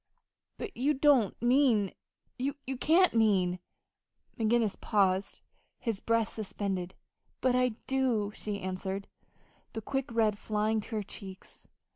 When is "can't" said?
2.79-3.13